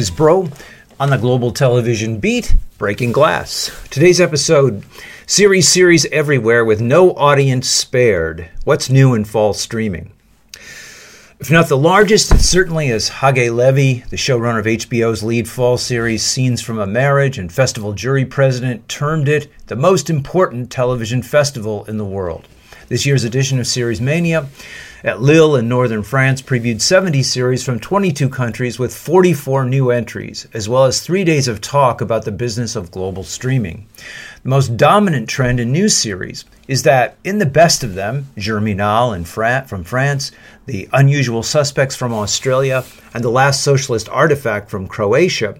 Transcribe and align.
Is 0.00 0.10
Broe 0.10 0.48
on 0.98 1.10
the 1.10 1.18
Global 1.18 1.52
Television 1.52 2.20
Beat, 2.20 2.56
Breaking 2.78 3.12
Glass. 3.12 3.70
Today's 3.90 4.18
episode 4.18 4.82
series 5.26 5.68
series 5.68 6.06
everywhere 6.06 6.64
with 6.64 6.80
no 6.80 7.12
audience 7.16 7.68
spared. 7.68 8.48
What's 8.64 8.88
new 8.88 9.12
in 9.12 9.26
fall 9.26 9.52
streaming? 9.52 10.12
If 11.38 11.50
not 11.50 11.68
the 11.68 11.76
largest, 11.76 12.32
it 12.32 12.40
certainly 12.40 12.88
is 12.88 13.10
Hagai 13.10 13.54
Levi, 13.54 14.08
the 14.08 14.16
showrunner 14.16 14.60
of 14.60 14.64
HBO's 14.64 15.22
lead 15.22 15.46
fall 15.46 15.76
series 15.76 16.24
Scenes 16.24 16.62
from 16.62 16.78
a 16.78 16.86
Marriage 16.86 17.36
and 17.36 17.52
festival 17.52 17.92
jury 17.92 18.24
president, 18.24 18.88
termed 18.88 19.28
it 19.28 19.52
the 19.66 19.76
most 19.76 20.08
important 20.08 20.70
television 20.70 21.22
festival 21.22 21.84
in 21.84 21.98
the 21.98 22.06
world. 22.06 22.48
This 22.88 23.04
year's 23.04 23.24
edition 23.24 23.60
of 23.60 23.66
Series 23.66 24.00
Mania 24.00 24.48
at 25.02 25.22
Lille 25.22 25.56
in 25.56 25.68
northern 25.68 26.02
France 26.02 26.42
previewed 26.42 26.80
70 26.80 27.22
series 27.22 27.64
from 27.64 27.80
22 27.80 28.28
countries 28.28 28.78
with 28.78 28.94
44 28.94 29.64
new 29.64 29.90
entries, 29.90 30.46
as 30.52 30.68
well 30.68 30.84
as 30.84 31.00
three 31.00 31.24
days 31.24 31.48
of 31.48 31.60
talk 31.60 32.00
about 32.00 32.24
the 32.24 32.32
business 32.32 32.76
of 32.76 32.90
global 32.90 33.22
streaming. 33.22 33.86
The 34.42 34.48
most 34.48 34.76
dominant 34.76 35.28
trend 35.28 35.60
in 35.60 35.72
new 35.72 35.88
series 35.88 36.44
is 36.68 36.82
that 36.82 37.16
in 37.24 37.38
the 37.38 37.46
best 37.46 37.82
of 37.82 37.94
them, 37.94 38.26
Germinal 38.36 39.14
from 39.66 39.84
France, 39.84 40.32
The 40.66 40.88
Unusual 40.92 41.42
Suspects 41.42 41.96
from 41.96 42.12
Australia, 42.12 42.84
and 43.14 43.24
The 43.24 43.30
Last 43.30 43.62
Socialist 43.62 44.08
Artifact 44.08 44.70
from 44.70 44.86
Croatia, 44.86 45.56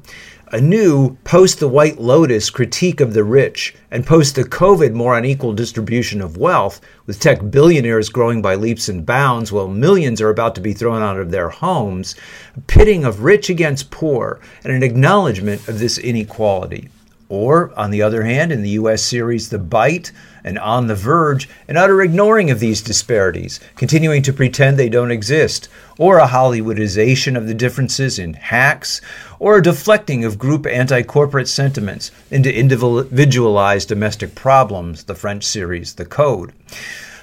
a 0.53 0.61
new 0.61 1.17
post 1.23 1.61
the 1.61 1.69
White 1.69 2.01
Lotus 2.01 2.51
critique 2.51 3.01
of 3.01 3.15
the 3.15 3.23
rich 3.23 3.73
and 3.89 4.05
post 4.05 4.35
the 4.35 4.43
COVID 4.43 4.93
more 4.93 5.17
unequal 5.17 5.53
distribution 5.53 6.21
of 6.21 6.37
wealth, 6.37 6.81
with 7.07 7.21
tech 7.21 7.53
billionaires 7.53 8.09
growing 8.09 8.43
by 8.43 8.57
leaps 8.57 8.89
and 8.89 9.07
bounds 9.07 9.53
while 9.53 9.69
millions 9.69 10.21
are 10.21 10.29
about 10.29 10.57
to 10.57 10.61
be 10.61 10.73
thrown 10.73 11.03
out 11.03 11.19
of 11.21 11.31
their 11.31 11.51
homes, 11.51 12.17
a 12.57 12.61
pitting 12.63 13.05
of 13.05 13.23
rich 13.23 13.49
against 13.49 13.93
poor 13.93 14.41
and 14.65 14.73
an 14.73 14.83
acknowledgement 14.83 15.69
of 15.69 15.79
this 15.79 15.99
inequality. 15.99 16.89
Or, 17.29 17.73
on 17.79 17.93
the 17.93 18.03
other 18.03 18.25
hand, 18.25 18.51
in 18.51 18.63
the 18.63 18.71
US 18.71 19.03
series 19.03 19.51
The 19.51 19.59
Bite 19.61 20.11
and 20.43 20.59
On 20.59 20.89
the 20.89 20.97
Verge, 20.97 21.49
an 21.69 21.77
utter 21.77 22.03
ignoring 22.03 22.51
of 22.51 22.59
these 22.59 22.83
disparities, 22.83 23.61
continuing 23.77 24.23
to 24.23 24.33
pretend 24.33 24.77
they 24.77 24.89
don't 24.89 25.13
exist, 25.13 25.69
or 25.97 26.19
a 26.19 26.27
Hollywoodization 26.27 27.37
of 27.37 27.47
the 27.47 27.55
differences 27.55 28.19
in 28.19 28.35
hacks, 28.35 29.01
or 29.41 29.57
a 29.57 29.63
deflecting 29.63 30.25
of 30.25 30.39
group 30.39 30.67
anti 30.67 31.03
corporate 31.03 31.49
sentiments 31.49 32.13
into 32.31 32.55
individualized 32.55 33.89
domestic 33.89 34.37
problems, 34.37 35.05
the 35.05 35.15
French 35.17 35.43
series 35.43 35.95
The 35.95 36.05
Code. 36.05 36.53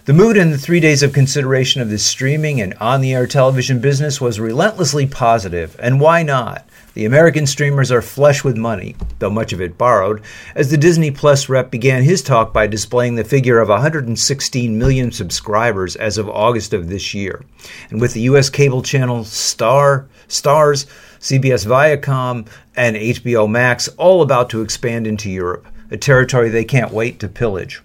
The 0.06 0.14
mood 0.14 0.36
in 0.36 0.52
the 0.52 0.58
three 0.58 0.80
days 0.80 1.04
of 1.04 1.14
consideration 1.14 1.82
of 1.82 1.90
this 1.90 2.06
streaming 2.06 2.60
and 2.60 2.74
on 2.76 3.02
the 3.02 3.14
air 3.14 3.28
television 3.28 3.80
business 3.80 4.20
was 4.20 4.40
relentlessly 4.40 5.06
positive, 5.06 5.76
and 5.80 6.02
why 6.02 6.24
not? 6.24 6.68
The 6.98 7.06
American 7.06 7.46
streamers 7.46 7.92
are 7.92 8.02
flush 8.02 8.44
with 8.44 8.58
money, 8.58 8.96
though 9.20 9.30
much 9.30 9.54
of 9.54 9.62
it 9.62 9.78
borrowed, 9.78 10.24
as 10.56 10.72
the 10.72 10.78
Disney 10.78 11.12
Plus 11.12 11.48
rep 11.48 11.70
began 11.70 12.02
his 12.02 12.24
talk 12.24 12.52
by 12.52 12.66
displaying 12.66 13.14
the 13.14 13.24
figure 13.24 13.60
of 13.60 13.70
116 13.70 14.80
million 14.80 15.12
subscribers 15.12 15.96
as 15.96 16.18
of 16.18 16.28
August 16.28 16.74
of 16.74 16.90
this 16.90 17.14
year. 17.14 17.46
And 17.92 18.02
with 18.02 18.16
the 18.16 18.22
U.S. 18.22 18.50
cable 18.50 18.82
channel 18.82 19.24
Star, 19.26 20.08
Starz, 20.28 20.88
CBS 21.20 21.68
Viacom, 21.68 22.48
and 22.76 22.96
HBO 22.96 23.48
Max 23.48 23.90
all 23.90 24.24
about 24.24 24.50
to 24.50 24.64
expand 24.64 25.06
into 25.06 25.30
Europe, 25.30 25.68
a 25.92 25.98
territory 25.98 26.50
they 26.50 26.66
can't 26.66 26.92
wait 26.92 27.20
to 27.20 27.28
pillage. 27.28 27.80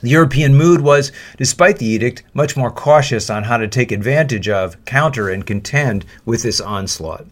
The 0.00 0.10
European 0.10 0.54
mood 0.54 0.82
was, 0.82 1.10
despite 1.38 1.78
the 1.78 1.86
edict, 1.86 2.22
much 2.34 2.56
more 2.56 2.70
cautious 2.70 3.30
on 3.30 3.42
how 3.42 3.56
to 3.56 3.66
take 3.66 3.90
advantage 3.90 4.48
of, 4.48 4.84
counter, 4.84 5.28
and 5.28 5.44
contend 5.44 6.06
with 6.24 6.44
this 6.44 6.60
onslaught. 6.60 7.26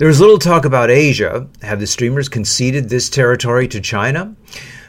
There 0.00 0.08
is 0.08 0.18
little 0.18 0.38
talk 0.38 0.64
about 0.64 0.90
Asia. 0.90 1.46
Have 1.60 1.78
the 1.78 1.86
streamers 1.86 2.30
conceded 2.30 2.88
this 2.88 3.10
territory 3.10 3.68
to 3.68 3.82
China? 3.82 4.34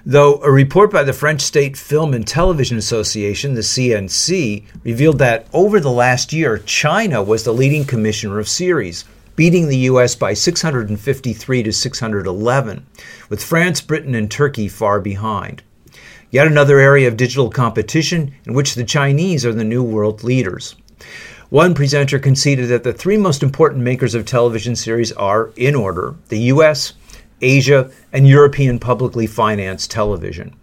Though 0.06 0.42
a 0.42 0.50
report 0.50 0.90
by 0.90 1.04
the 1.04 1.12
French 1.12 1.42
State 1.42 1.76
Film 1.76 2.14
and 2.14 2.26
Television 2.26 2.78
Association, 2.78 3.54
the 3.54 3.60
CNC, 3.60 4.64
revealed 4.86 5.20
that 5.20 5.48
over 5.52 5.82
the 5.82 5.92
last 5.92 6.32
year, 6.32 6.60
China 6.60 7.22
was 7.22 7.44
the 7.44 7.54
leading 7.54 7.84
commissioner 7.84 8.40
of 8.40 8.48
series, 8.48 9.04
beating 9.36 9.68
the 9.68 9.80
US 9.90 10.16
by 10.16 10.34
653 10.34 11.64
to 11.64 11.74
611, 11.74 12.86
with 13.28 13.44
France, 13.44 13.82
Britain, 13.82 14.16
and 14.16 14.32
Turkey 14.32 14.70
far 14.70 15.02
behind. 15.02 15.62
Yet 16.30 16.48
another 16.48 16.80
area 16.80 17.10
of 17.10 17.18
digital 17.18 17.50
competition 17.50 18.34
in 18.46 18.54
which 18.54 18.76
the 18.76 18.86
Chinese 18.86 19.46
are 19.46 19.52
the 19.52 19.66
new 19.66 19.84
world 19.84 20.24
leaders. 20.24 20.78
One 21.52 21.74
presenter 21.74 22.18
conceded 22.18 22.70
that 22.70 22.86
the 22.86 22.94
three 22.94 23.18
most 23.18 23.44
important 23.44 23.84
makers 23.84 24.16
of 24.16 24.26
television 24.26 24.74
series 24.74 25.12
are, 25.12 25.52
in 25.58 25.76
order, 25.76 26.16
the 26.30 26.40
US, 26.44 26.94
Asia, 27.42 27.92
and 28.14 28.26
European 28.26 28.80
publicly 28.80 29.28
financed 29.28 29.92
television. 29.92 30.56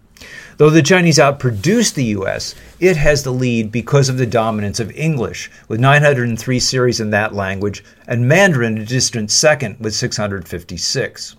Though 0.57 0.71
the 0.71 0.81
Chinese 0.81 1.19
outproduced 1.19 1.93
the 1.93 2.05
US, 2.05 2.55
it 2.79 2.97
has 2.97 3.21
the 3.21 3.31
lead 3.31 3.71
because 3.71 4.09
of 4.09 4.17
the 4.17 4.25
dominance 4.25 4.79
of 4.79 4.91
English, 4.95 5.51
with 5.67 5.79
903 5.79 6.59
series 6.59 6.99
in 6.99 7.11
that 7.11 7.35
language, 7.35 7.83
and 8.07 8.27
Mandarin 8.27 8.79
a 8.79 8.83
distant 8.83 9.29
second 9.29 9.77
with 9.79 9.93
656. 9.93 11.35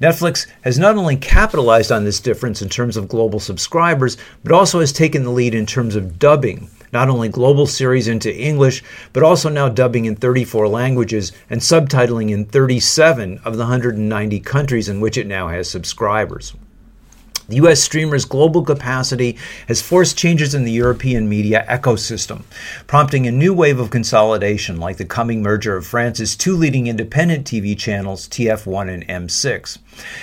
Netflix 0.00 0.46
has 0.60 0.78
not 0.78 0.96
only 0.96 1.16
capitalized 1.16 1.90
on 1.90 2.04
this 2.04 2.20
difference 2.20 2.62
in 2.62 2.68
terms 2.68 2.96
of 2.96 3.08
global 3.08 3.40
subscribers, 3.40 4.16
but 4.44 4.52
also 4.52 4.78
has 4.78 4.92
taken 4.92 5.24
the 5.24 5.30
lead 5.30 5.56
in 5.56 5.66
terms 5.66 5.96
of 5.96 6.20
dubbing, 6.20 6.70
not 6.92 7.08
only 7.08 7.28
global 7.28 7.66
series 7.66 8.08
into 8.08 8.34
English, 8.34 8.82
but 9.12 9.22
also 9.22 9.48
now 9.48 9.68
dubbing 9.68 10.04
in 10.04 10.16
34 10.16 10.68
languages 10.68 11.32
and 11.48 11.60
subtitling 11.60 12.30
in 12.30 12.44
37 12.44 13.40
of 13.44 13.56
the 13.56 13.64
190 13.64 14.40
countries 14.40 14.88
in 14.88 15.00
which 15.00 15.16
it 15.16 15.26
now 15.26 15.48
has 15.48 15.68
subscribers. 15.68 16.54
The 17.50 17.56
US 17.56 17.82
streamer's 17.82 18.26
global 18.26 18.62
capacity 18.62 19.36
has 19.66 19.82
forced 19.82 20.16
changes 20.16 20.54
in 20.54 20.62
the 20.62 20.70
European 20.70 21.28
media 21.28 21.66
ecosystem, 21.68 22.44
prompting 22.86 23.26
a 23.26 23.32
new 23.32 23.52
wave 23.52 23.80
of 23.80 23.90
consolidation 23.90 24.76
like 24.76 24.98
the 24.98 25.04
coming 25.04 25.42
merger 25.42 25.76
of 25.76 25.84
France's 25.84 26.36
two 26.36 26.54
leading 26.54 26.86
independent 26.86 27.44
TV 27.44 27.76
channels, 27.76 28.28
TF1 28.28 28.94
and 28.94 29.08
M6, 29.08 29.78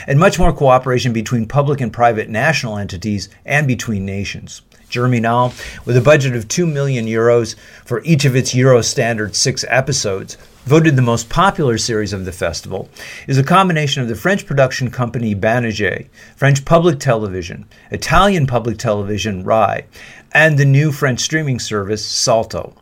and 0.07 0.17
much 0.17 0.39
more 0.39 0.53
cooperation 0.53 1.11
between 1.11 1.49
public 1.49 1.81
and 1.81 1.91
private 1.91 2.29
national 2.29 2.77
entities 2.77 3.27
and 3.45 3.67
between 3.67 4.05
nations. 4.05 4.61
Germinal, 4.89 5.53
with 5.85 5.97
a 5.97 6.01
budget 6.01 6.35
of 6.35 6.47
2 6.47 6.65
million 6.65 7.05
euros 7.05 7.55
for 7.85 8.01
each 8.03 8.25
of 8.25 8.35
its 8.35 8.55
Euro 8.55 8.81
standard 8.81 9.35
six 9.35 9.65
episodes, 9.67 10.37
voted 10.65 10.95
the 10.97 11.01
most 11.01 11.29
popular 11.29 11.77
series 11.77 12.11
of 12.11 12.25
the 12.25 12.31
festival, 12.31 12.89
is 13.25 13.37
a 13.37 13.43
combination 13.43 14.01
of 14.01 14.09
the 14.09 14.15
French 14.15 14.45
production 14.45 14.91
company 14.91 15.33
Banijay, 15.33 16.07
French 16.35 16.65
public 16.65 16.99
television, 16.99 17.65
Italian 17.89 18.45
public 18.45 18.77
television 18.77 19.43
Rai, 19.43 19.85
and 20.33 20.57
the 20.57 20.65
new 20.65 20.91
French 20.91 21.21
streaming 21.21 21.59
service 21.59 22.05
Salto. 22.05 22.75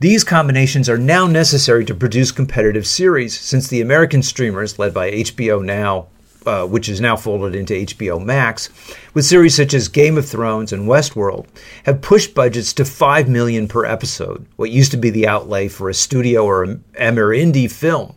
These 0.00 0.24
combinations 0.24 0.88
are 0.88 0.98
now 0.98 1.26
necessary 1.26 1.84
to 1.86 1.94
produce 1.94 2.32
competitive 2.32 2.86
series 2.86 3.38
since 3.38 3.68
the 3.68 3.80
American 3.80 4.22
streamers, 4.22 4.78
led 4.78 4.92
by 4.92 5.10
HBO 5.10 5.64
Now, 5.64 6.08
uh, 6.46 6.66
which 6.66 6.88
is 6.88 7.00
now 7.00 7.16
folded 7.16 7.54
into 7.54 7.74
HBO 7.74 8.22
Max, 8.22 8.68
with 9.14 9.24
series 9.24 9.54
such 9.54 9.74
as 9.74 9.88
Game 9.88 10.18
of 10.18 10.28
Thrones 10.28 10.72
and 10.72 10.88
Westworld, 10.88 11.46
have 11.84 12.00
pushed 12.00 12.34
budgets 12.34 12.72
to 12.74 12.84
five 12.84 13.28
million 13.28 13.68
per 13.68 13.84
episode, 13.84 14.46
what 14.56 14.70
used 14.70 14.90
to 14.90 14.96
be 14.96 15.10
the 15.10 15.28
outlay 15.28 15.68
for 15.68 15.88
a 15.88 15.94
studio 15.94 16.44
or 16.44 16.66
Indie 16.66 17.70
film, 17.70 18.14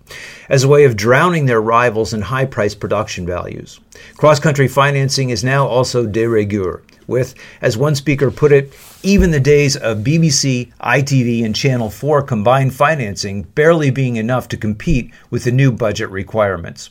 as 0.49 0.63
a 0.63 0.67
way 0.67 0.85
of 0.85 0.95
drowning 0.95 1.45
their 1.45 1.61
rivals 1.61 2.13
in 2.13 2.21
high-priced 2.21 2.79
production 2.79 3.25
values. 3.25 3.79
Cross-country 4.17 4.67
financing 4.67 5.29
is 5.29 5.43
now 5.43 5.67
also 5.67 6.05
de 6.05 6.25
rigueur, 6.25 6.81
with, 7.07 7.35
as 7.61 7.77
one 7.77 7.95
speaker 7.95 8.31
put 8.31 8.51
it, 8.51 8.73
even 9.03 9.31
the 9.31 9.39
days 9.39 9.75
of 9.75 9.99
BBC, 9.99 10.71
ITV, 10.81 11.45
and 11.45 11.55
Channel 11.55 11.89
4 11.89 12.23
combined 12.23 12.73
financing 12.73 13.43
barely 13.43 13.91
being 13.91 14.15
enough 14.15 14.47
to 14.47 14.57
compete 14.57 15.11
with 15.29 15.43
the 15.43 15.51
new 15.51 15.71
budget 15.71 16.09
requirements. 16.09 16.89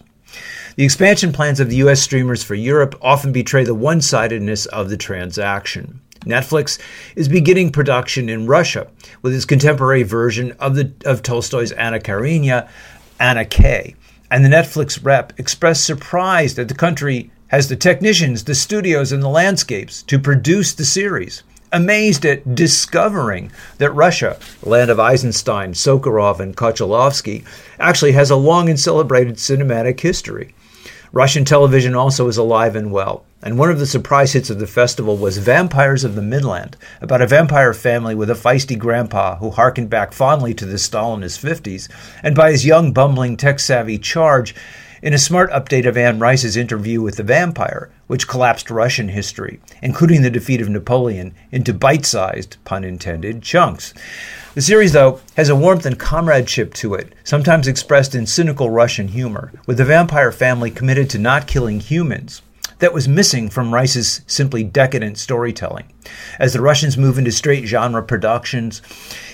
The 0.76 0.84
expansion 0.84 1.32
plans 1.32 1.60
of 1.60 1.70
the 1.70 1.76
US 1.76 2.02
streamers 2.02 2.42
for 2.42 2.54
Europe 2.54 2.96
often 3.00 3.32
betray 3.32 3.64
the 3.64 3.75
one 3.75 4.00
sidedness 4.00 4.66
of 4.66 4.90
the 4.90 4.96
transaction. 4.96 6.00
Netflix 6.25 6.78
is 7.16 7.28
beginning 7.28 7.70
production 7.70 8.28
in 8.28 8.46
Russia 8.46 8.88
with 9.22 9.34
its 9.34 9.44
contemporary 9.44 10.02
version 10.02 10.52
of, 10.52 10.75
the, 10.75 10.92
of 11.04 11.22
Tolstoy's 11.22 11.72
Anna 11.72 12.00
Karenina, 12.00 12.69
Anna 13.20 13.44
K. 13.44 13.94
And 14.31 14.44
the 14.44 14.48
Netflix 14.48 15.04
rep 15.04 15.38
expressed 15.38 15.84
surprise 15.84 16.54
that 16.54 16.69
the 16.69 16.75
country 16.75 17.30
has 17.48 17.69
the 17.69 17.76
technicians, 17.76 18.44
the 18.44 18.54
studios, 18.54 19.12
and 19.12 19.22
the 19.22 19.28
landscapes 19.28 20.02
to 20.04 20.19
produce 20.19 20.72
the 20.72 20.84
series. 20.84 21.42
Amazed 21.75 22.25
at 22.25 22.55
discovering 22.55 23.50
that 23.79 23.91
Russia, 23.91 24.38
land 24.62 24.93
of 24.93 25.00
Eisenstein, 25.00 25.73
Sokurov, 25.73 26.38
and 26.38 26.56
Konchalovsky, 26.56 27.43
actually 27.81 28.12
has 28.12 28.31
a 28.31 28.37
long 28.37 28.69
and 28.69 28.79
celebrated 28.79 29.38
cinematic 29.38 29.99
history. 29.99 30.55
Russian 31.11 31.44
television 31.44 31.97
also 31.97 32.29
is 32.29 32.37
alive 32.37 32.76
and 32.76 32.93
well, 32.93 33.25
and 33.43 33.59
one 33.59 33.71
of 33.71 33.81
the 33.81 33.87
surprise 33.87 34.35
hits 34.35 34.50
of 34.50 34.61
the 34.61 34.69
festival 34.69 35.17
was 35.17 35.38
Vampires 35.38 36.05
of 36.05 36.15
the 36.15 36.23
Midland, 36.23 36.76
about 37.00 37.21
a 37.21 37.26
vampire 37.26 37.75
family 37.75 38.15
with 38.15 38.31
a 38.31 38.35
feisty 38.35 38.79
grandpa 38.79 39.35
who 39.38 39.50
harkened 39.50 39.91
back 39.91 40.12
fondly 40.12 40.55
to 40.55 40.67
the 40.67 40.76
Stalinist 40.76 41.43
50s, 41.43 41.88
and 42.23 42.37
by 42.37 42.53
his 42.53 42.65
young, 42.65 42.93
bumbling, 42.93 43.37
tech 43.37 43.59
savvy 43.59 43.99
charge 43.99 44.55
in 45.04 45.12
a 45.12 45.18
smart 45.18 45.50
update 45.50 45.86
of 45.86 45.98
Anne 45.98 46.18
Rice's 46.18 46.56
interview 46.56 47.02
with 47.02 47.16
the 47.18 47.22
vampire, 47.22 47.90
which 48.06 48.26
collapsed 48.26 48.70
Russian 48.70 49.10
history, 49.10 49.60
including 49.82 50.22
the 50.22 50.30
defeat 50.30 50.62
of 50.62 50.70
Napoleon, 50.70 51.34
into 51.52 51.74
bite 51.74 52.06
sized, 52.06 52.56
pun 52.64 52.84
intended, 52.84 53.42
chunks. 53.42 53.92
The 54.54 54.62
series, 54.62 54.92
though, 54.92 55.20
has 55.36 55.50
a 55.50 55.56
warmth 55.56 55.84
and 55.84 55.98
comradeship 55.98 56.72
to 56.74 56.94
it, 56.94 57.12
sometimes 57.22 57.68
expressed 57.68 58.14
in 58.14 58.24
cynical 58.24 58.70
Russian 58.70 59.08
humor, 59.08 59.52
with 59.66 59.76
the 59.76 59.84
vampire 59.84 60.32
family 60.32 60.70
committed 60.70 61.10
to 61.10 61.18
not 61.18 61.46
killing 61.46 61.80
humans. 61.80 62.40
That 62.78 62.94
was 62.94 63.06
missing 63.06 63.50
from 63.50 63.74
Rice's 63.74 64.22
simply 64.26 64.64
decadent 64.64 65.18
storytelling. 65.18 65.92
As 66.38 66.54
the 66.54 66.62
Russians 66.62 66.96
move 66.96 67.18
into 67.18 67.30
straight 67.30 67.66
genre 67.66 68.02
productions, 68.02 68.80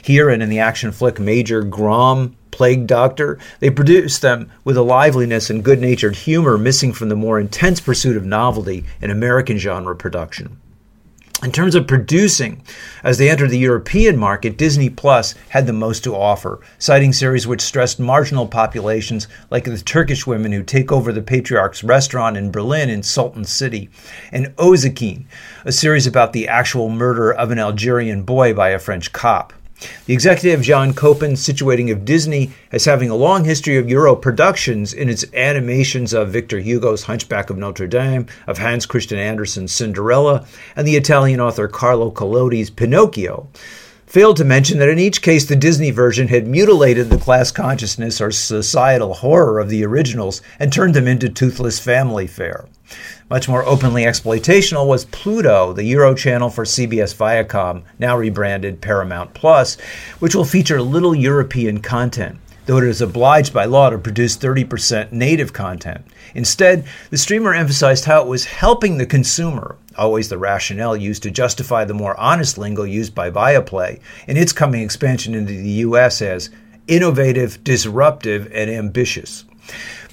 here 0.03 0.29
and 0.29 0.43
in 0.43 0.49
the 0.49 0.59
action 0.59 0.91
flick 0.91 1.21
Major 1.21 1.63
Grom, 1.63 2.37
Plague 2.51 2.87
Doctor, 2.87 3.39
they 3.61 3.71
produce 3.71 4.19
them 4.19 4.51
with 4.65 4.77
a 4.77 4.83
liveliness 4.83 5.51
and 5.51 5.65
good 5.65 5.81
natured 5.81 6.17
humor 6.17 6.59
missing 6.59 6.93
from 6.93 7.09
the 7.09 7.17
more 7.17 7.41
intense 7.41 7.81
pursuit 7.81 8.17
of 8.17 8.25
novelty 8.25 8.85
in 9.01 9.11
American 9.11 9.59
genre 9.59 9.97
production. 9.97 10.59
In 11.43 11.53
terms 11.53 11.75
of 11.75 11.87
producing, 11.87 12.63
as 13.03 13.17
they 13.17 13.31
entered 13.31 13.49
the 13.49 13.59
European 13.59 14.19
market, 14.19 14.59
Disney 14.59 14.91
Plus 14.91 15.35
had 15.49 15.67
the 15.67 15.73
most 15.73 16.05
to 16.05 16.15
offer, 16.15 16.61
citing 16.79 17.15
series 17.15 17.47
which 17.47 17.63
stressed 17.63 17.99
marginal 17.99 18.47
populations 18.47 19.27
like 19.49 19.65
the 19.65 19.79
Turkish 19.79 20.27
women 20.27 20.53
who 20.53 20.63
take 20.63 20.93
over 20.93 21.13
the 21.13 21.23
patriarch's 21.23 21.83
restaurant 21.83 22.37
in 22.37 22.51
Berlin 22.51 22.91
in 22.91 23.03
Sultan 23.03 23.47
City, 23.47 23.89
and 24.31 24.55
Oussekine, 24.57 25.25
a 25.65 25.73
series 25.73 26.07
about 26.07 26.35
the 26.35 26.47
actual 26.47 26.91
murder 26.91 27.33
of 27.33 27.51
an 27.51 27.59
Algerian 27.59 28.23
boy 28.23 28.53
by 28.53 28.69
a 28.69 28.79
French 28.79 29.11
cop. 29.11 29.55
The 30.07 30.13
executive 30.13 30.61
John 30.61 30.93
Koeppen 30.93 31.33
situating 31.33 31.91
of 31.91 32.05
Disney 32.05 32.51
as 32.71 32.85
having 32.85 33.09
a 33.09 33.15
long 33.15 33.45
history 33.45 33.79
of 33.79 33.89
Euro 33.89 34.15
productions 34.15 34.93
in 34.93 35.09
its 35.09 35.25
animations 35.33 36.13
of 36.13 36.31
Victor 36.31 36.59
Hugo's 36.59 37.05
Hunchback 37.05 37.49
of 37.49 37.57
Notre 37.57 37.87
Dame, 37.87 38.27
of 38.47 38.59
Hans 38.59 38.85
Christian 38.85 39.19
Andersen's 39.19 39.73
Cinderella, 39.73 40.47
and 40.77 40.87
the 40.87 40.97
Italian 40.97 41.41
author 41.41 41.67
Carlo 41.67 42.11
Collodi's 42.11 42.69
Pinocchio. 42.69 43.49
Failed 44.11 44.39
to 44.39 44.45
mention 44.45 44.81
that 44.81 44.89
in 44.89 44.99
each 44.99 45.23
case 45.23 45.45
the 45.45 45.55
Disney 45.55 45.93
version 45.93 46.27
had 46.27 46.49
mutilated 46.49 47.11
the 47.11 47.17
class 47.17 47.53
consciousness 47.53 48.21
or 48.21 48.33
societal 48.33 49.15
horror 49.15 49.61
of 49.61 49.69
the 49.69 49.85
originals 49.85 50.43
and 50.59 50.73
turned 50.73 50.95
them 50.95 51.07
into 51.07 51.29
toothless 51.29 51.79
family 51.79 52.27
fare. 52.27 52.65
Much 53.31 53.49
more 53.49 53.65
openly 53.65 54.03
exploitational 54.03 54.85
was 54.85 55.05
Pluto, 55.05 55.73
the 55.73 55.85
Euro 55.85 56.13
channel 56.17 56.51
for 56.51 56.65
CBS 56.65 57.15
Viacom, 57.15 57.85
now 58.01 58.17
rebranded 58.17 58.81
Paramount 58.81 59.33
Plus, 59.33 59.77
which 60.19 60.35
will 60.35 60.45
feature 60.45 60.83
little 60.83 61.15
European 61.15 61.81
content, 61.81 62.41
though 62.67 62.79
it 62.79 62.85
is 62.85 63.01
obliged 63.01 63.53
by 63.53 63.65
law 63.65 63.91
to 63.91 63.99
produce 63.99 64.37
30% 64.37 65.13
native 65.13 65.53
content. 65.53 66.05
Instead, 66.35 66.85
the 67.11 67.19
streamer 67.19 67.55
emphasized 67.55 68.05
how 68.05 68.23
it 68.23 68.29
was 68.29 68.45
helping 68.45 68.99
the 68.99 69.07
consumer, 69.07 69.77
always 69.97 70.29
the 70.29 70.39
rationale 70.39 70.97
used 70.97 71.23
to 71.23 71.31
justify 71.31 71.85
the 71.85 71.95
more 71.95 72.19
honest 72.19 72.59
lingo 72.59 72.85
used 72.85 73.15
by 73.15 73.31
Viaplay, 73.31 74.01
in 74.27 74.37
its 74.37 74.53
coming 74.53 74.83
expansion 74.83 75.35
into 75.35 75.53
the 75.53 75.69
US 75.85 76.23
as 76.23 76.51
innovative, 76.87 77.63
disruptive, 77.65 78.51
and 78.53 78.71
ambitious. 78.71 79.45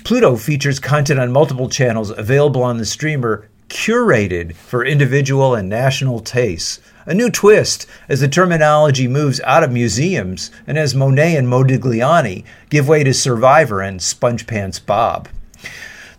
Pluto 0.03 0.37
features 0.37 0.79
content 0.79 1.19
on 1.19 1.31
multiple 1.31 1.69
channels 1.69 2.11
available 2.11 2.63
on 2.63 2.77
the 2.77 2.85
streamer, 2.85 3.49
curated 3.67 4.55
for 4.55 4.85
individual 4.85 5.55
and 5.55 5.67
national 5.67 6.19
tastes. 6.21 6.79
A 7.09 7.13
new 7.13 7.29
twist 7.29 7.87
as 8.09 8.19
the 8.19 8.27
terminology 8.27 9.07
moves 9.07 9.39
out 9.45 9.63
of 9.63 9.71
museums 9.71 10.51
and 10.67 10.77
as 10.77 10.93
Monet 10.93 11.37
and 11.37 11.47
Modigliani 11.47 12.43
give 12.69 12.89
way 12.89 13.01
to 13.05 13.13
Survivor 13.13 13.79
and 13.79 14.01
Sponge 14.01 14.45
Pants 14.45 14.77
Bob. 14.77 15.29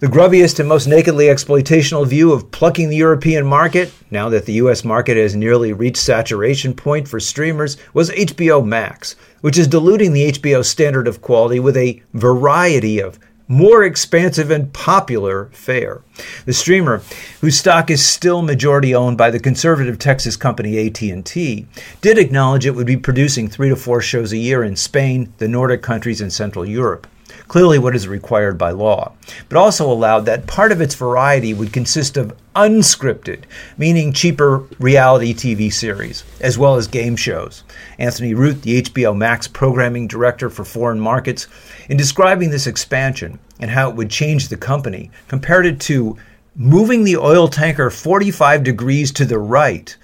The 0.00 0.06
grubbiest 0.06 0.58
and 0.58 0.66
most 0.66 0.86
nakedly 0.86 1.26
exploitational 1.26 2.06
view 2.06 2.32
of 2.32 2.50
plucking 2.52 2.88
the 2.88 2.96
European 2.96 3.44
market, 3.44 3.92
now 4.10 4.30
that 4.30 4.46
the 4.46 4.54
US 4.54 4.82
market 4.82 5.18
has 5.18 5.36
nearly 5.36 5.74
reached 5.74 5.98
saturation 5.98 6.72
point 6.72 7.06
for 7.06 7.20
streamers, 7.20 7.76
was 7.92 8.08
HBO 8.12 8.64
Max, 8.64 9.14
which 9.42 9.58
is 9.58 9.68
diluting 9.68 10.14
the 10.14 10.32
HBO 10.32 10.64
standard 10.64 11.06
of 11.06 11.20
quality 11.20 11.60
with 11.60 11.76
a 11.76 12.02
variety 12.14 12.98
of 12.98 13.18
more 13.48 13.82
expansive 13.82 14.50
and 14.50 14.72
popular 14.72 15.46
fare. 15.46 16.02
The 16.44 16.52
streamer, 16.52 17.02
whose 17.40 17.58
stock 17.58 17.90
is 17.90 18.06
still 18.06 18.42
majority 18.42 18.94
owned 18.94 19.18
by 19.18 19.30
the 19.30 19.40
conservative 19.40 19.98
Texas 19.98 20.36
company 20.36 20.86
AT&T, 20.86 21.66
did 22.00 22.18
acknowledge 22.18 22.66
it 22.66 22.74
would 22.74 22.86
be 22.86 22.96
producing 22.96 23.48
3 23.48 23.70
to 23.70 23.76
4 23.76 24.00
shows 24.02 24.32
a 24.32 24.36
year 24.36 24.62
in 24.62 24.76
Spain, 24.76 25.32
the 25.38 25.48
Nordic 25.48 25.82
countries 25.82 26.20
and 26.20 26.32
Central 26.32 26.66
Europe 26.66 27.06
clearly 27.48 27.78
what 27.78 27.96
is 27.96 28.06
required 28.06 28.56
by 28.56 28.70
law, 28.70 29.12
but 29.48 29.58
also 29.58 29.90
allowed 29.90 30.20
that 30.20 30.46
part 30.46 30.70
of 30.70 30.80
its 30.80 30.94
variety 30.94 31.52
would 31.52 31.72
consist 31.72 32.16
of 32.16 32.36
unscripted, 32.54 33.42
meaning 33.76 34.12
cheaper 34.12 34.58
reality 34.78 35.34
TV 35.34 35.72
series, 35.72 36.24
as 36.40 36.58
well 36.58 36.76
as 36.76 36.86
game 36.86 37.16
shows. 37.16 37.64
Antony 37.98 38.34
Root, 38.34 38.62
the 38.62 38.82
HBO 38.82 39.16
Max 39.16 39.48
programming 39.48 40.06
director 40.06 40.50
for 40.50 40.64
foreign 40.64 41.00
markets, 41.00 41.46
in 41.88 41.96
describing 41.96 42.50
this 42.50 42.66
expansion 42.66 43.38
and 43.58 43.70
how 43.70 43.88
it 43.88 43.96
would 43.96 44.10
change 44.10 44.48
the 44.48 44.56
company, 44.56 45.10
compared 45.26 45.66
it 45.66 45.80
to 45.80 46.16
moving 46.54 47.04
the 47.04 47.16
oil 47.16 47.48
tanker 47.48 47.88
45 47.88 48.62
degrees 48.64 49.12
to 49.12 49.24
the 49.24 49.38
right 49.38 49.96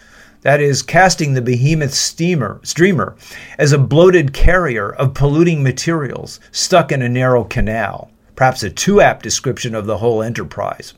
that 0.44 0.60
is, 0.60 0.82
casting 0.82 1.32
the 1.32 1.42
behemoth 1.42 1.94
steamer, 1.94 2.60
streamer 2.62 3.16
as 3.58 3.72
a 3.72 3.78
bloated 3.78 4.32
carrier 4.32 4.92
of 4.92 5.14
polluting 5.14 5.62
materials 5.62 6.38
stuck 6.52 6.92
in 6.92 7.02
a 7.02 7.08
narrow 7.08 7.44
canal, 7.44 8.10
perhaps 8.36 8.62
a 8.62 8.70
too 8.70 9.00
apt 9.00 9.22
description 9.22 9.74
of 9.74 9.86
the 9.86 9.98
whole 9.98 10.22
enterprise. 10.22 10.92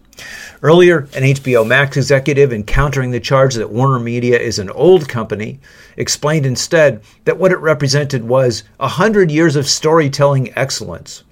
Earlier, 0.62 1.08
an 1.14 1.22
HBO 1.22 1.66
Max 1.66 1.96
executive, 1.96 2.52
encountering 2.52 3.12
the 3.12 3.20
charge 3.20 3.54
that 3.54 3.70
Warner 3.70 4.00
Media 4.00 4.38
is 4.38 4.58
an 4.58 4.70
old 4.70 5.08
company, 5.08 5.60
explained 5.96 6.44
instead 6.44 7.02
that 7.24 7.38
what 7.38 7.52
it 7.52 7.58
represented 7.58 8.24
was 8.24 8.64
a 8.80 8.88
hundred 8.88 9.30
years 9.30 9.54
of 9.54 9.68
storytelling 9.68 10.52
excellence 10.56 11.22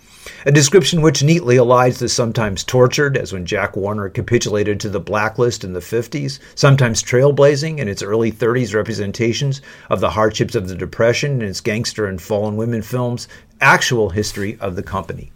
a 0.46 0.52
description 0.52 1.00
which 1.00 1.22
neatly 1.22 1.56
elides 1.56 1.98
the 1.98 2.08
sometimes 2.08 2.64
tortured, 2.64 3.16
as 3.16 3.32
when 3.32 3.46
Jack 3.46 3.76
Warner 3.76 4.10
capitulated 4.10 4.78
to 4.80 4.90
the 4.90 5.00
blacklist 5.00 5.64
in 5.64 5.72
the 5.72 5.80
50s, 5.80 6.38
sometimes 6.54 7.02
trailblazing 7.02 7.78
in 7.78 7.88
its 7.88 8.02
early 8.02 8.30
30s 8.30 8.74
representations 8.74 9.62
of 9.88 10.00
the 10.00 10.10
hardships 10.10 10.54
of 10.54 10.68
the 10.68 10.74
Depression 10.74 11.40
in 11.40 11.48
its 11.48 11.62
gangster 11.62 12.06
and 12.06 12.20
fallen 12.20 12.56
women 12.56 12.82
films, 12.82 13.26
actual 13.62 14.10
history 14.10 14.58
of 14.60 14.76
the 14.76 14.82
company. 14.82 15.32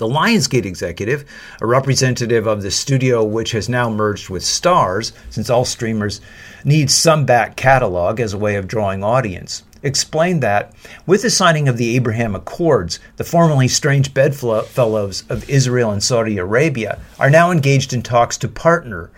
The 0.00 0.08
Lionsgate 0.08 0.64
executive, 0.64 1.26
a 1.60 1.66
representative 1.66 2.46
of 2.46 2.62
the 2.62 2.70
studio 2.70 3.22
which 3.22 3.52
has 3.52 3.68
now 3.68 3.90
merged 3.90 4.30
with 4.30 4.42
Starz, 4.42 5.12
since 5.28 5.50
all 5.50 5.66
streamers 5.66 6.22
need 6.64 6.90
some 6.90 7.26
back 7.26 7.54
catalog 7.54 8.18
as 8.18 8.32
a 8.32 8.38
way 8.38 8.56
of 8.56 8.66
drawing 8.66 9.04
audience, 9.04 9.62
explained 9.82 10.42
that 10.42 10.74
with 11.04 11.20
the 11.20 11.28
signing 11.28 11.68
of 11.68 11.76
the 11.76 11.94
Abraham 11.96 12.34
Accords, 12.34 12.98
the 13.18 13.24
formerly 13.24 13.68
strange 13.68 14.14
bedfellows 14.14 15.24
of 15.28 15.46
Israel 15.50 15.90
and 15.90 16.02
Saudi 16.02 16.38
Arabia 16.38 16.98
are 17.18 17.28
now 17.28 17.50
engaged 17.50 17.92
in 17.92 18.00
talks 18.00 18.38
to 18.38 18.48
partner 18.48 19.10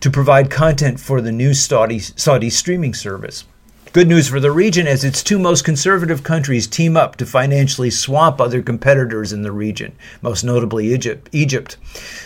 to 0.00 0.10
provide 0.10 0.50
content 0.50 0.98
for 0.98 1.20
the 1.20 1.30
new 1.30 1.52
Saudi, 1.52 1.98
Saudi 1.98 2.48
streaming 2.48 2.94
service. 2.94 3.44
Good 3.92 4.08
news 4.08 4.26
for 4.26 4.40
the 4.40 4.50
region 4.50 4.86
as 4.86 5.04
its 5.04 5.22
two 5.22 5.38
most 5.38 5.66
conservative 5.66 6.22
countries 6.22 6.66
team 6.66 6.96
up 6.96 7.16
to 7.16 7.26
financially 7.26 7.90
swamp 7.90 8.40
other 8.40 8.62
competitors 8.62 9.34
in 9.34 9.42
the 9.42 9.52
region, 9.52 9.92
most 10.22 10.42
notably 10.44 10.94
Egypt, 10.94 11.28
Egypt 11.30 11.76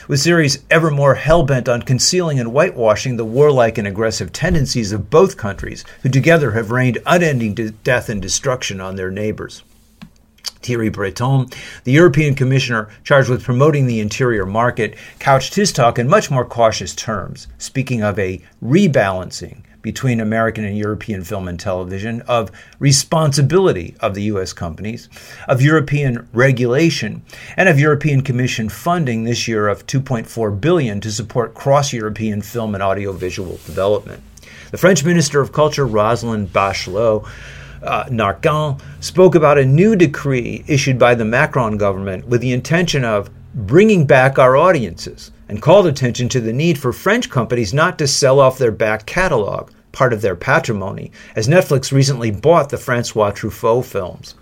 with 0.07 0.21
Syria's 0.21 0.61
ever 0.71 0.93
more 0.93 1.17
hell-bent 1.17 1.69
on 1.69 1.83
concealing 1.83 2.39
and 2.39 2.53
whitewashing 2.53 3.17
the 3.17 3.25
warlike 3.25 3.79
and 3.79 3.89
aggressive 3.89 4.33
tendencies 4.33 4.93
of 4.93 5.11
both 5.11 5.37
countries, 5.37 5.85
who 6.05 6.09
together 6.09 6.53
have 6.53 6.71
rained 6.71 6.99
unending 7.05 7.57
death 7.83 8.09
and 8.09 8.23
destruction 8.23 8.81
on 8.81 8.95
their 8.95 9.11
neighbors. 9.11 9.65
Thierry 10.61 10.89
Breton, 10.89 11.49
the 11.83 11.91
European 11.91 12.37
Commissioner 12.37 12.91
charged 13.03 13.29
with 13.29 13.43
promoting 13.43 13.89
the 13.89 13.99
interior 13.99 14.47
market, 14.47 14.95
couched 15.19 15.57
his 15.57 15.73
talk 15.73 15.99
in 15.99 16.09
much 16.09 16.31
more 16.31 16.45
cautious 16.45 16.95
terms, 16.95 17.49
speaking 17.59 18.05
of 18.05 18.21
a 18.21 18.41
rebalancing 18.63 19.65
between 19.87 20.19
American 20.19 20.65
and 20.65 20.77
European 20.77 21.23
film 21.23 21.47
and 21.47 21.61
television, 21.61 22.21
of 22.23 22.51
responsibility 22.81 23.95
of 24.01 24.15
the 24.15 24.23
U.S. 24.25 24.53
companies, 24.53 25.09
of 25.47 25.63
European 25.63 26.29
regulation, 26.33 27.23
and 27.57 27.69
of 27.69 27.79
European 27.79 28.23
Commission 28.23 28.69
funding 28.69 29.23
this 29.23 29.47
year 29.47 29.69
of 29.69 29.87
2.4 29.87 30.61
billion 30.61 31.01
to 31.01 31.13
support 31.13 31.55
cross-European 31.55 32.43
film 32.43 32.75
and 32.75 32.83
audiovisual 32.83 33.61
development. 33.65 34.25
The 34.73 34.77
French 34.77 35.05
Minister 35.05 35.41
of 35.41 35.53
Culture, 35.53 35.87
Roselyne 35.87 36.49
Bachelot, 36.49 37.25
uh, 37.81 38.07
Narquin 38.07 38.81
spoke 38.99 39.37
about 39.37 39.57
a 39.57 39.65
new 39.65 39.95
decree 39.95 40.65
issued 40.67 40.99
by 40.99 41.15
the 41.15 41.25
Macron 41.25 41.77
government 41.77 42.27
with 42.27 42.41
the 42.41 42.53
intention 42.53 43.05
of 43.05 43.31
bringing 43.55 44.05
back 44.05 44.37
our 44.37 44.57
audiences 44.57 45.31
and 45.49 45.63
called 45.63 45.87
attention 45.87 46.29
to 46.29 46.41
the 46.41 46.53
need 46.53 46.77
for 46.77 46.93
French 46.93 47.31
companies 47.31 47.73
not 47.73 47.99
to 47.99 48.09
sell 48.09 48.41
off 48.41 48.59
their 48.59 48.73
back 48.73 49.07
catalog, 49.07 49.71
part 49.97 50.13
of 50.13 50.21
their 50.21 50.37
patrimony, 50.37 51.11
as 51.35 51.49
Netflix 51.49 51.91
recently 51.91 52.31
bought 52.31 52.69
the 52.69 52.77
Francois 52.77 53.31
Truffaut 53.31 53.83
films. 53.83 54.35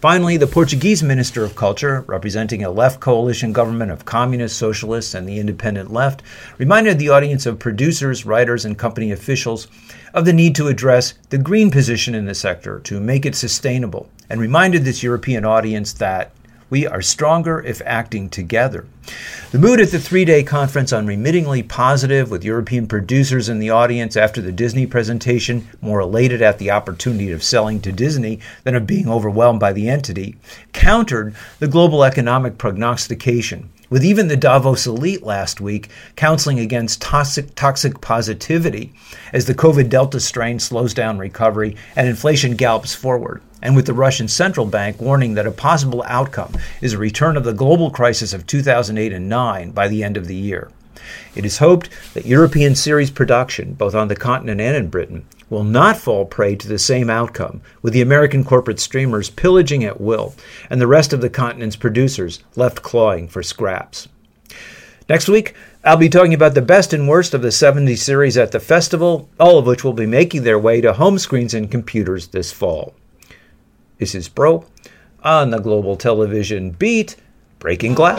Finally, 0.00 0.36
the 0.36 0.46
Portuguese 0.46 1.02
Minister 1.02 1.42
of 1.44 1.56
Culture, 1.56 2.04
representing 2.06 2.62
a 2.62 2.70
left 2.70 3.00
coalition 3.00 3.54
government 3.54 3.90
of 3.90 4.04
communists, 4.04 4.58
socialists, 4.58 5.14
and 5.14 5.26
the 5.26 5.38
independent 5.38 5.90
left, 5.90 6.22
reminded 6.58 6.98
the 6.98 7.08
audience 7.08 7.46
of 7.46 7.58
producers, 7.58 8.26
writers, 8.26 8.66
and 8.66 8.76
company 8.76 9.10
officials 9.10 9.66
of 10.12 10.26
the 10.26 10.32
need 10.34 10.54
to 10.54 10.68
address 10.68 11.14
the 11.30 11.38
green 11.38 11.70
position 11.70 12.14
in 12.14 12.26
the 12.26 12.34
sector 12.34 12.78
to 12.80 13.00
make 13.00 13.24
it 13.24 13.34
sustainable, 13.34 14.10
and 14.28 14.38
reminded 14.42 14.84
this 14.84 15.02
European 15.02 15.42
audience 15.42 15.94
that 15.94 16.32
we 16.70 16.86
are 16.86 17.02
stronger 17.02 17.60
if 17.60 17.80
acting 17.84 18.28
together. 18.28 18.86
The 19.52 19.58
mood 19.58 19.80
at 19.80 19.90
the 19.90 19.98
three 19.98 20.24
day 20.24 20.42
conference 20.42 20.92
unremittingly 20.92 21.62
positive, 21.62 22.30
with 22.30 22.44
European 22.44 22.86
producers 22.86 23.48
in 23.48 23.58
the 23.58 23.70
audience 23.70 24.16
after 24.16 24.42
the 24.42 24.52
Disney 24.52 24.86
presentation 24.86 25.66
more 25.80 26.00
elated 26.00 26.42
at 26.42 26.58
the 26.58 26.70
opportunity 26.70 27.32
of 27.32 27.42
selling 27.42 27.80
to 27.80 27.92
Disney 27.92 28.40
than 28.64 28.74
of 28.74 28.86
being 28.86 29.08
overwhelmed 29.08 29.60
by 29.60 29.72
the 29.72 29.88
entity, 29.88 30.36
countered 30.72 31.34
the 31.58 31.68
global 31.68 32.04
economic 32.04 32.58
prognostication 32.58 33.70
with 33.90 34.04
even 34.04 34.28
the 34.28 34.36
Davos 34.36 34.86
elite 34.86 35.22
last 35.22 35.60
week 35.60 35.88
counseling 36.16 36.58
against 36.58 37.00
toxic, 37.00 37.54
toxic 37.54 38.00
positivity 38.00 38.92
as 39.32 39.46
the 39.46 39.54
COVID 39.54 39.88
Delta 39.88 40.20
strain 40.20 40.58
slows 40.58 40.94
down 40.94 41.18
recovery 41.18 41.76
and 41.96 42.08
inflation 42.08 42.56
gallops 42.56 42.94
forward, 42.94 43.42
and 43.62 43.74
with 43.74 43.86
the 43.86 43.94
Russian 43.94 44.28
central 44.28 44.66
bank 44.66 45.00
warning 45.00 45.34
that 45.34 45.46
a 45.46 45.50
possible 45.50 46.04
outcome 46.06 46.52
is 46.80 46.92
a 46.92 46.98
return 46.98 47.36
of 47.36 47.44
the 47.44 47.52
global 47.52 47.90
crisis 47.90 48.32
of 48.32 48.46
2008 48.46 49.12
and 49.12 49.28
9 49.28 49.70
by 49.70 49.88
the 49.88 50.04
end 50.04 50.16
of 50.16 50.26
the 50.26 50.36
year. 50.36 50.70
It 51.34 51.44
is 51.44 51.58
hoped 51.58 51.88
that 52.14 52.26
European 52.26 52.74
series 52.74 53.10
production, 53.10 53.74
both 53.74 53.94
on 53.94 54.08
the 54.08 54.16
continent 54.16 54.60
and 54.60 54.76
in 54.76 54.88
Britain, 54.88 55.24
will 55.50 55.64
not 55.64 55.96
fall 55.96 56.24
prey 56.24 56.54
to 56.56 56.68
the 56.68 56.78
same 56.78 57.08
outcome, 57.08 57.60
with 57.82 57.92
the 57.92 58.02
American 58.02 58.44
corporate 58.44 58.80
streamers 58.80 59.30
pillaging 59.30 59.84
at 59.84 60.00
will 60.00 60.34
and 60.68 60.80
the 60.80 60.86
rest 60.86 61.12
of 61.12 61.20
the 61.20 61.30
continent's 61.30 61.76
producers 61.76 62.42
left 62.56 62.82
clawing 62.82 63.28
for 63.28 63.42
scraps. 63.42 64.08
Next 65.08 65.28
week, 65.28 65.54
I'll 65.84 65.96
be 65.96 66.10
talking 66.10 66.34
about 66.34 66.54
the 66.54 66.60
best 66.60 66.92
and 66.92 67.08
worst 67.08 67.32
of 67.32 67.40
the 67.40 67.52
70 67.52 67.96
series 67.96 68.36
at 68.36 68.52
the 68.52 68.60
festival, 68.60 69.28
all 69.40 69.58
of 69.58 69.66
which 69.66 69.82
will 69.82 69.94
be 69.94 70.06
making 70.06 70.42
their 70.42 70.58
way 70.58 70.80
to 70.82 70.92
home 70.92 71.18
screens 71.18 71.54
and 71.54 71.70
computers 71.70 72.28
this 72.28 72.52
fall. 72.52 72.94
This 73.98 74.14
is 74.14 74.28
Broe 74.28 74.66
on 75.22 75.50
the 75.50 75.60
Global 75.60 75.96
Television 75.96 76.72
Beat, 76.72 77.16
Breaking 77.58 77.94
Glass. 77.94 78.18